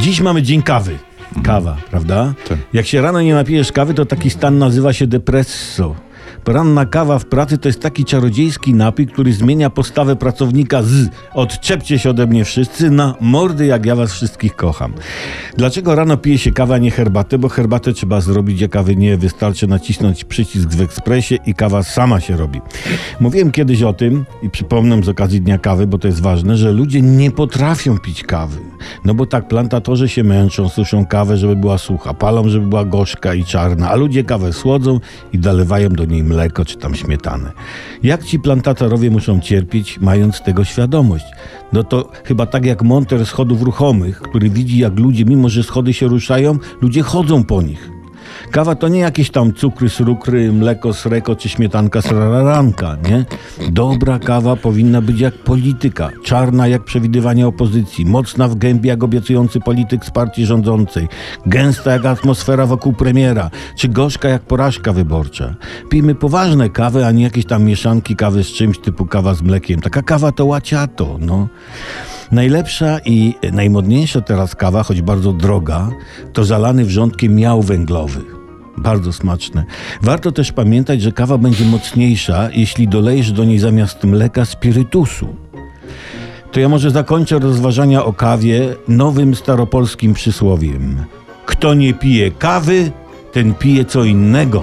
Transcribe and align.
Dziś 0.00 0.20
mamy 0.20 0.42
dzień 0.42 0.62
kawy. 0.62 0.98
Kawa, 1.42 1.76
prawda? 1.90 2.34
Tak. 2.48 2.58
Jak 2.72 2.86
się 2.86 3.00
rano 3.00 3.22
nie 3.22 3.34
napijesz 3.34 3.72
kawy, 3.72 3.94
to 3.94 4.06
taki 4.06 4.30
stan 4.30 4.58
nazywa 4.58 4.92
się 4.92 5.06
depresso. 5.06 5.94
Poranna 6.44 6.86
kawa 6.86 7.18
w 7.18 7.24
pracy 7.24 7.58
to 7.58 7.68
jest 7.68 7.80
taki 7.80 8.04
czarodziejski 8.04 8.74
napój, 8.74 9.06
który 9.06 9.32
zmienia 9.32 9.70
postawę 9.70 10.16
pracownika 10.16 10.82
z 10.82 11.08
odczepcie 11.34 11.98
się 11.98 12.10
ode 12.10 12.26
mnie 12.26 12.44
wszyscy 12.44 12.90
na 12.90 13.14
mordy, 13.20 13.66
jak 13.66 13.86
ja 13.86 13.96
was 13.96 14.12
wszystkich 14.12 14.56
kocham. 14.56 14.92
Dlaczego 15.56 15.94
rano 15.94 16.16
pije 16.16 16.38
się 16.38 16.52
kawę, 16.52 16.74
a 16.74 16.78
nie 16.78 16.90
herbatę? 16.90 17.38
Bo 17.38 17.48
herbatę 17.48 17.92
trzeba 17.92 18.20
zrobić, 18.20 18.62
a 18.62 18.68
kawy 18.68 18.96
nie. 18.96 19.16
Wystarczy 19.16 19.66
nacisnąć 19.66 20.24
przycisk 20.24 20.68
w 20.68 20.80
ekspresie 20.80 21.38
i 21.46 21.54
kawa 21.54 21.82
sama 21.82 22.20
się 22.20 22.36
robi. 22.36 22.60
Mówiłem 23.20 23.50
kiedyś 23.50 23.82
o 23.82 23.92
tym 23.92 24.24
i 24.42 24.50
przypomnę 24.50 25.02
z 25.02 25.08
okazji 25.08 25.40
Dnia 25.40 25.58
Kawy, 25.58 25.86
bo 25.86 25.98
to 25.98 26.08
jest 26.08 26.20
ważne, 26.20 26.56
że 26.56 26.72
ludzie 26.72 27.02
nie 27.02 27.30
potrafią 27.30 27.98
pić 27.98 28.22
kawy. 28.22 28.73
No 29.04 29.14
bo 29.14 29.26
tak, 29.26 29.48
plantatorzy 29.48 30.08
się 30.08 30.24
męczą, 30.24 30.68
suszą 30.68 31.06
kawę, 31.06 31.36
żeby 31.36 31.56
była 31.56 31.78
sucha, 31.78 32.14
palą, 32.14 32.48
żeby 32.48 32.66
była 32.66 32.84
gorzka 32.84 33.34
i 33.34 33.44
czarna, 33.44 33.90
a 33.90 33.96
ludzie 33.96 34.24
kawę 34.24 34.52
słodzą 34.52 35.00
i 35.32 35.38
dolewają 35.38 35.88
do 35.88 36.04
niej 36.04 36.22
mleko 36.22 36.64
czy 36.64 36.76
tam 36.76 36.94
śmietanę. 36.94 37.52
Jak 38.02 38.24
ci 38.24 38.38
plantatorowie 38.38 39.10
muszą 39.10 39.40
cierpieć, 39.40 40.00
mając 40.00 40.42
tego 40.42 40.64
świadomość? 40.64 41.24
No 41.72 41.84
to 41.84 42.10
chyba 42.24 42.46
tak 42.46 42.64
jak 42.64 42.82
monter 42.82 43.26
schodów 43.26 43.62
ruchomych, 43.62 44.20
który 44.20 44.50
widzi 44.50 44.78
jak 44.78 44.98
ludzie, 44.98 45.24
mimo 45.24 45.48
że 45.48 45.62
schody 45.62 45.92
się 45.92 46.06
ruszają, 46.08 46.58
ludzie 46.80 47.02
chodzą 47.02 47.44
po 47.44 47.62
nich. 47.62 47.93
Kawa 48.50 48.74
to 48.74 48.88
nie 48.88 49.00
jakieś 49.00 49.30
tam 49.30 49.52
cukry, 49.52 49.88
srukry, 49.88 50.52
mleko, 50.52 50.94
sreko 50.94 51.36
czy 51.36 51.48
śmietanka, 51.48 52.02
sraranka, 52.02 52.96
nie? 53.08 53.24
Dobra 53.70 54.18
kawa 54.18 54.56
powinna 54.56 55.00
być 55.00 55.20
jak 55.20 55.34
polityka, 55.34 56.10
czarna 56.24 56.68
jak 56.68 56.84
przewidywanie 56.84 57.46
opozycji, 57.46 58.06
mocna 58.06 58.48
w 58.48 58.54
gębie 58.54 58.90
jak 58.90 59.04
obiecujący 59.04 59.60
polityk 59.60 60.04
z 60.04 60.10
partii 60.10 60.46
rządzącej, 60.46 61.08
gęsta 61.46 61.92
jak 61.92 62.06
atmosfera 62.06 62.66
wokół 62.66 62.92
premiera, 62.92 63.50
czy 63.76 63.88
gorzka 63.88 64.28
jak 64.28 64.42
porażka 64.42 64.92
wyborcza. 64.92 65.54
Pijmy 65.90 66.14
poważne 66.14 66.70
kawy, 66.70 67.06
a 67.06 67.10
nie 67.12 67.22
jakieś 67.22 67.46
tam 67.46 67.64
mieszanki 67.64 68.16
kawy 68.16 68.44
z 68.44 68.46
czymś 68.46 68.78
typu 68.78 69.06
kawa 69.06 69.34
z 69.34 69.42
mlekiem. 69.42 69.80
Taka 69.80 70.02
kawa 70.02 70.32
to 70.32 70.44
łaciato, 70.44 71.16
no. 71.20 71.48
Najlepsza 72.32 72.98
i 73.04 73.34
najmodniejsza 73.52 74.20
teraz 74.20 74.54
kawa, 74.54 74.82
choć 74.82 75.02
bardzo 75.02 75.32
droga, 75.32 75.90
to 76.32 76.44
zalany 76.44 76.84
wrzątkiem 76.84 77.34
miał 77.34 77.62
węglowy. 77.62 78.20
Bardzo 78.78 79.12
smaczne. 79.12 79.64
Warto 80.02 80.32
też 80.32 80.52
pamiętać, 80.52 81.02
że 81.02 81.12
kawa 81.12 81.38
będzie 81.38 81.64
mocniejsza, 81.64 82.48
jeśli 82.52 82.88
dolejesz 82.88 83.32
do 83.32 83.44
niej 83.44 83.58
zamiast 83.58 84.04
mleka 84.04 84.44
spirytusu. 84.44 85.28
To 86.52 86.60
ja 86.60 86.68
może 86.68 86.90
zakończę 86.90 87.38
rozważania 87.38 88.04
o 88.04 88.12
kawie 88.12 88.74
nowym 88.88 89.34
staropolskim 89.34 90.14
przysłowiem. 90.14 91.04
Kto 91.46 91.74
nie 91.74 91.94
pije 91.94 92.30
kawy, 92.30 92.90
ten 93.32 93.54
pije 93.54 93.84
co 93.84 94.04
innego. 94.04 94.62